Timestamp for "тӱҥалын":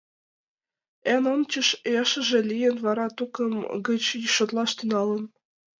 4.77-5.23